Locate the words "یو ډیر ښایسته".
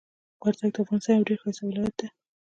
1.17-1.63